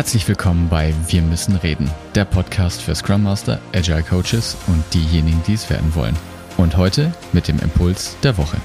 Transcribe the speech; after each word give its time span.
Herzlich 0.00 0.26
willkommen 0.28 0.70
bei 0.70 0.94
Wir 1.08 1.20
müssen 1.20 1.56
reden, 1.56 1.90
der 2.14 2.24
Podcast 2.24 2.80
für 2.80 2.94
Scrum 2.94 3.22
Master, 3.22 3.60
Agile 3.74 4.02
Coaches 4.02 4.56
und 4.66 4.82
diejenigen, 4.94 5.42
die 5.46 5.52
es 5.52 5.68
werden 5.68 5.94
wollen. 5.94 6.16
Und 6.56 6.78
heute 6.78 7.12
mit 7.34 7.48
dem 7.48 7.58
Impuls 7.58 8.16
der 8.22 8.38
Woche. 8.38 8.56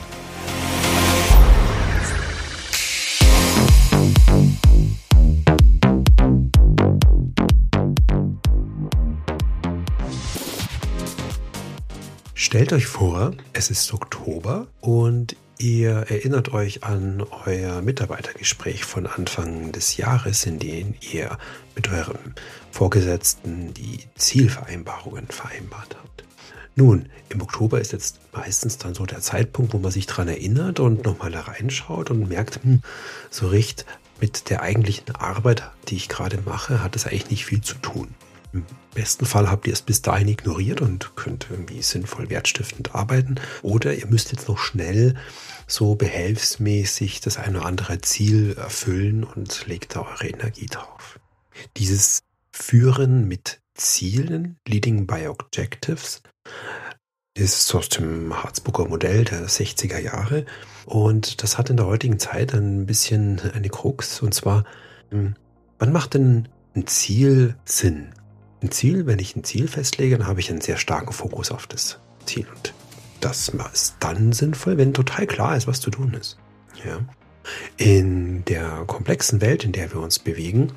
Stellt 12.33 12.71
euch 12.71 12.85
vor, 12.85 13.33
es 13.51 13.69
ist 13.69 13.93
Oktober 13.93 14.67
und 14.79 15.35
Ihr 15.57 15.91
erinnert 16.09 16.53
euch 16.53 16.83
an 16.83 17.23
euer 17.45 17.81
Mitarbeitergespräch 17.81 18.83
von 18.83 19.07
Anfang 19.07 19.71
des 19.71 19.95
Jahres, 19.95 20.45
in 20.45 20.59
dem 20.59 20.95
ihr 20.99 21.37
mit 21.75 21.89
eurem 21.89 22.33
Vorgesetzten 22.71 23.73
die 23.73 23.99
Zielvereinbarungen 24.15 25.27
vereinbart 25.27 25.95
habt. 25.95 26.25
Nun, 26.75 27.07
im 27.29 27.41
Oktober 27.41 27.79
ist 27.79 27.93
jetzt 27.93 28.19
meistens 28.33 28.77
dann 28.77 28.95
so 28.95 29.05
der 29.05 29.21
Zeitpunkt, 29.21 29.73
wo 29.73 29.77
man 29.77 29.91
sich 29.91 30.07
daran 30.07 30.27
erinnert 30.27 30.81
und 30.81 31.05
nochmal 31.05 31.31
da 31.31 31.41
reinschaut 31.41 32.11
und 32.11 32.27
merkt, 32.27 32.61
hm, 32.61 32.81
so 33.29 33.47
recht 33.47 33.85
mit 34.19 34.49
der 34.49 34.61
eigentlichen 34.61 35.15
Arbeit, 35.15 35.71
die 35.87 35.95
ich 35.95 36.09
gerade 36.09 36.39
mache, 36.45 36.83
hat 36.83 36.97
es 36.97 37.05
eigentlich 37.05 37.29
nicht 37.29 37.45
viel 37.45 37.61
zu 37.61 37.75
tun. 37.75 38.13
Im 38.55 38.65
besten 38.93 39.25
Fall 39.25 39.51
habt 39.51 39.67
ihr 39.67 39.73
es 39.73 39.81
bis 39.81 40.01
dahin 40.01 40.29
ignoriert 40.29 40.79
und 40.79 41.17
könnt 41.17 41.47
irgendwie 41.51 41.81
sinnvoll 41.81 42.29
wertstiftend 42.29 42.95
arbeiten. 42.95 43.35
Oder 43.63 43.93
ihr 43.93 44.07
müsst 44.07 44.31
jetzt 44.31 44.47
noch 44.47 44.59
schnell 44.59 45.15
so 45.67 45.95
behelfsmäßig 45.95 47.19
das 47.19 47.37
eine 47.37 47.57
oder 47.57 47.67
andere 47.67 47.99
Ziel 47.99 48.53
erfüllen 48.57 49.25
und 49.25 49.67
legt 49.67 49.97
da 49.97 50.03
eure 50.03 50.29
Energie 50.29 50.67
drauf. 50.67 51.19
Dieses 51.75 52.23
Führen 52.49 53.27
mit 53.27 53.59
Zielen, 53.73 54.55
Leading 54.65 55.05
by 55.05 55.27
Objectives, 55.27 56.21
ist 57.33 57.75
aus 57.75 57.89
dem 57.89 58.41
Harzburger 58.41 58.87
Modell 58.87 59.25
der 59.25 59.49
60er 59.49 59.99
Jahre. 59.99 60.45
Und 60.85 61.43
das 61.43 61.57
hat 61.57 61.69
in 61.69 61.75
der 61.75 61.87
heutigen 61.87 62.19
Zeit 62.19 62.53
ein 62.53 62.85
bisschen 62.85 63.41
eine 63.53 63.67
Krux. 63.67 64.21
Und 64.21 64.33
zwar, 64.33 64.63
hm, 65.09 65.35
wann 65.77 65.91
macht 65.91 66.13
denn 66.13 66.47
ein 66.73 66.87
Ziel 66.87 67.57
Sinn? 67.65 68.13
Ein 68.65 68.71
Ziel, 68.71 69.05
wenn 69.05 69.19
ich 69.19 69.35
ein 69.35 69.43
Ziel 69.43 69.67
festlege, 69.67 70.17
dann 70.17 70.27
habe 70.27 70.39
ich 70.39 70.49
einen 70.49 70.61
sehr 70.61 70.77
starken 70.77 71.13
Fokus 71.13 71.51
auf 71.51 71.67
das 71.67 71.99
Ziel. 72.25 72.47
Und 72.53 72.73
das 73.21 73.49
ist 73.73 73.95
dann 73.99 74.33
sinnvoll, 74.33 74.77
wenn 74.77 74.93
total 74.93 75.27
klar 75.27 75.55
ist, 75.55 75.67
was 75.67 75.79
zu 75.79 75.91
tun 75.91 76.13
ist. 76.13 76.37
Ja. 76.83 76.99
In 77.77 78.43
der 78.45 78.83
komplexen 78.87 79.39
Welt, 79.39 79.63
in 79.63 79.71
der 79.71 79.93
wir 79.93 80.01
uns 80.01 80.19
bewegen, 80.19 80.71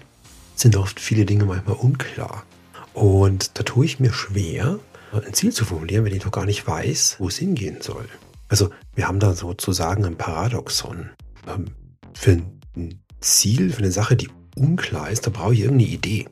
sind 0.54 0.76
oft 0.76 1.00
viele 1.00 1.24
Dinge 1.24 1.44
manchmal 1.44 1.76
unklar. 1.76 2.44
Und 2.92 3.58
da 3.58 3.62
tue 3.62 3.86
ich 3.86 4.00
mir 4.00 4.12
schwer, 4.12 4.78
ein 5.12 5.32
Ziel 5.32 5.52
zu 5.52 5.64
formulieren, 5.64 6.04
wenn 6.04 6.14
ich 6.14 6.24
noch 6.24 6.32
gar 6.32 6.44
nicht 6.44 6.66
weiß, 6.66 7.16
wo 7.18 7.28
es 7.28 7.38
hingehen 7.38 7.80
soll. 7.80 8.06
Also 8.48 8.70
wir 8.94 9.08
haben 9.08 9.20
da 9.20 9.34
sozusagen 9.34 10.04
ein 10.04 10.16
Paradoxon. 10.16 11.10
Ähm, 11.46 11.66
für 12.14 12.42
ein 12.76 13.00
Ziel, 13.20 13.72
für 13.72 13.78
eine 13.78 13.92
Sache, 13.92 14.16
die 14.16 14.28
unklar 14.56 15.10
ist, 15.10 15.26
da 15.26 15.30
brauche 15.30 15.54
ich 15.54 15.60
irgendeine 15.60 15.90
Idee. 15.90 16.26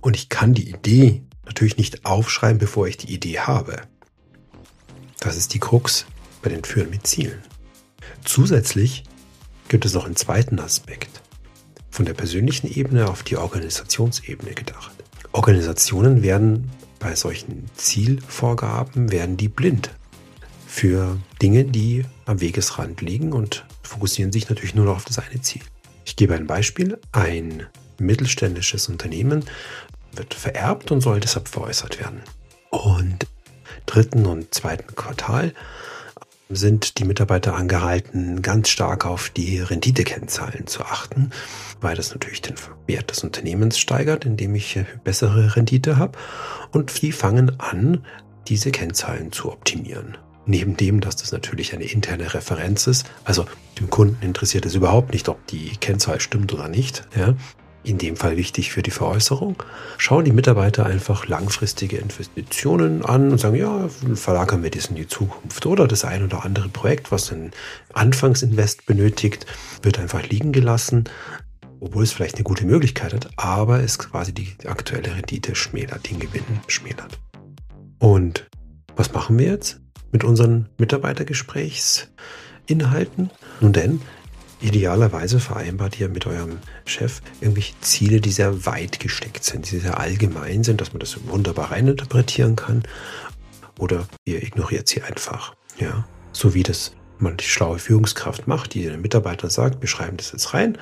Und 0.00 0.16
ich 0.16 0.28
kann 0.28 0.54
die 0.54 0.70
Idee 0.70 1.22
natürlich 1.44 1.76
nicht 1.76 2.04
aufschreiben, 2.04 2.58
bevor 2.58 2.86
ich 2.86 2.96
die 2.96 3.12
Idee 3.12 3.40
habe. 3.40 3.82
Das 5.20 5.36
ist 5.36 5.54
die 5.54 5.58
Krux 5.58 6.06
bei 6.42 6.50
den 6.50 6.64
Führen 6.64 6.90
mit 6.90 7.06
Zielen. 7.06 7.42
Zusätzlich 8.24 9.04
gibt 9.68 9.84
es 9.84 9.94
noch 9.94 10.04
einen 10.04 10.16
zweiten 10.16 10.60
Aspekt. 10.60 11.22
Von 11.90 12.04
der 12.04 12.14
persönlichen 12.14 12.70
Ebene 12.70 13.08
auf 13.08 13.22
die 13.22 13.36
Organisationsebene 13.36 14.52
gedacht. 14.54 14.92
Organisationen 15.32 16.22
werden 16.22 16.70
bei 16.98 17.14
solchen 17.14 17.70
Zielvorgaben 17.76 19.10
werden 19.10 19.36
die 19.36 19.48
blind 19.48 19.90
für 20.66 21.18
Dinge, 21.40 21.64
die 21.64 22.04
am 22.26 22.40
Wegesrand 22.40 23.00
liegen 23.00 23.32
und 23.32 23.64
fokussieren 23.82 24.32
sich 24.32 24.48
natürlich 24.48 24.74
nur 24.74 24.84
noch 24.84 24.96
auf 24.96 25.04
das 25.04 25.18
eine 25.18 25.40
Ziel. 25.40 25.62
Ich 26.04 26.16
gebe 26.16 26.34
ein 26.34 26.46
Beispiel. 26.46 26.98
Ein 27.12 27.66
mittelständisches 27.98 28.88
Unternehmen 28.88 29.44
wird 30.12 30.34
vererbt 30.34 30.90
und 30.90 31.00
soll 31.00 31.20
deshalb 31.20 31.48
veräußert 31.48 32.00
werden. 32.00 32.22
Und 32.70 33.26
dritten 33.86 34.26
und 34.26 34.54
zweiten 34.54 34.94
Quartal 34.94 35.52
sind 36.48 36.98
die 36.98 37.04
Mitarbeiter 37.04 37.54
angehalten, 37.54 38.40
ganz 38.40 38.68
stark 38.68 39.04
auf 39.04 39.30
die 39.30 39.58
Renditekennzahlen 39.58 40.66
zu 40.66 40.84
achten, 40.84 41.30
weil 41.80 41.96
das 41.96 42.12
natürlich 42.12 42.40
den 42.40 42.54
Wert 42.86 43.10
des 43.10 43.24
Unternehmens 43.24 43.78
steigert, 43.78 44.24
indem 44.24 44.54
ich 44.54 44.78
bessere 45.02 45.56
Rendite 45.56 45.96
habe. 45.96 46.16
Und 46.70 47.02
die 47.02 47.12
fangen 47.12 47.58
an, 47.58 48.04
diese 48.46 48.70
Kennzahlen 48.70 49.32
zu 49.32 49.50
optimieren. 49.50 50.18
Neben 50.48 50.76
dem, 50.76 51.00
dass 51.00 51.16
das 51.16 51.32
natürlich 51.32 51.74
eine 51.74 51.84
interne 51.84 52.32
Referenz 52.32 52.86
ist, 52.86 53.06
also 53.24 53.46
dem 53.80 53.90
Kunden 53.90 54.24
interessiert 54.24 54.64
es 54.66 54.76
überhaupt 54.76 55.12
nicht, 55.12 55.28
ob 55.28 55.44
die 55.48 55.72
Kennzahl 55.80 56.20
stimmt 56.20 56.52
oder 56.52 56.68
nicht. 56.68 57.02
Ja 57.16 57.34
in 57.86 57.98
dem 57.98 58.16
Fall 58.16 58.36
wichtig 58.36 58.72
für 58.72 58.82
die 58.82 58.90
Veräußerung, 58.90 59.62
schauen 59.96 60.24
die 60.24 60.32
Mitarbeiter 60.32 60.86
einfach 60.86 61.28
langfristige 61.28 61.98
Investitionen 61.98 63.04
an 63.04 63.30
und 63.30 63.38
sagen, 63.38 63.54
ja, 63.54 63.88
verlagern 64.14 64.64
wir 64.64 64.70
das 64.70 64.86
in 64.86 64.96
die 64.96 65.06
Zukunft 65.06 65.64
oder 65.66 65.86
das 65.86 66.04
ein 66.04 66.24
oder 66.24 66.44
andere 66.44 66.68
Projekt, 66.68 67.12
was 67.12 67.30
ein 67.30 67.52
Anfangsinvest 67.92 68.86
benötigt, 68.86 69.46
wird 69.82 70.00
einfach 70.00 70.28
liegen 70.28 70.50
gelassen, 70.52 71.04
obwohl 71.78 72.02
es 72.02 72.12
vielleicht 72.12 72.36
eine 72.36 72.44
gute 72.44 72.64
Möglichkeit 72.66 73.14
hat, 73.14 73.28
aber 73.36 73.80
es 73.80 73.98
quasi 73.98 74.32
die 74.32 74.56
aktuelle 74.64 75.14
Rendite 75.14 75.54
schmälert, 75.54 76.10
den 76.10 76.18
Gewinn 76.18 76.42
schmälert. 76.66 77.18
Und 77.98 78.48
was 78.96 79.12
machen 79.12 79.38
wir 79.38 79.46
jetzt 79.46 79.80
mit 80.10 80.24
unseren 80.24 80.70
Mitarbeitergesprächsinhalten? 80.78 83.30
Nun 83.60 83.72
denn, 83.72 84.00
Idealerweise 84.60 85.38
vereinbart 85.38 86.00
ihr 86.00 86.08
mit 86.08 86.26
eurem 86.26 86.58
Chef 86.86 87.20
irgendwelche 87.40 87.74
Ziele, 87.80 88.20
die 88.20 88.32
sehr 88.32 88.64
weit 88.64 89.00
gesteckt 89.00 89.44
sind, 89.44 89.70
die 89.70 89.78
sehr 89.78 90.00
allgemein 90.00 90.64
sind, 90.64 90.80
dass 90.80 90.92
man 90.92 91.00
das 91.00 91.18
wunderbar 91.26 91.72
reininterpretieren 91.72 92.56
kann. 92.56 92.82
Oder 93.78 94.08
ihr 94.24 94.42
ignoriert 94.42 94.88
sie 94.88 95.02
einfach. 95.02 95.54
Ja, 95.78 96.06
so 96.32 96.54
wie 96.54 96.62
das 96.62 96.92
man 97.18 97.36
die 97.36 97.44
schlaue 97.44 97.78
Führungskraft 97.78 98.46
macht, 98.46 98.74
die 98.74 98.82
den 98.82 99.00
Mitarbeitern 99.00 99.50
sagt, 99.50 99.80
wir 99.80 99.88
schreiben 99.88 100.16
das 100.16 100.32
jetzt 100.32 100.54
rein 100.54 100.78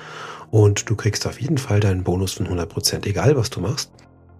und 0.51 0.89
du 0.89 0.95
kriegst 0.95 1.27
auf 1.27 1.39
jeden 1.39 1.57
Fall 1.57 1.79
deinen 1.79 2.03
Bonus 2.03 2.33
von 2.33 2.45
100 2.45 2.69
Prozent, 2.69 3.05
egal 3.05 3.35
was 3.35 3.49
du 3.49 3.61
machst. 3.61 3.91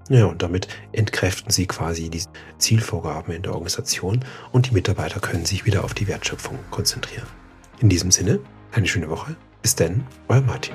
Ja, 0.08 0.26
und 0.26 0.44
damit 0.44 0.68
entkräften 0.92 1.52
sie 1.52 1.66
quasi 1.66 2.10
die 2.10 2.22
Zielvorgaben 2.60 3.34
in 3.34 3.42
der 3.42 3.54
Organisation 3.54 4.24
und 4.52 4.70
die 4.70 4.74
Mitarbeiter 4.74 5.20
können 5.20 5.46
sich 5.46 5.66
wieder 5.66 5.84
auf 5.84 5.94
die 5.94 6.08
Wertschöpfung 6.08 6.60
konzentrieren. 6.70 7.26
In 7.80 7.90
diesem 7.90 8.12
Sinne, 8.12 8.40
eine 8.76 8.88
schöne 8.88 9.10
Woche. 9.10 9.36
Bis 9.62 9.76
denn, 9.76 10.04
euer 10.28 10.42
Martin. 10.42 10.74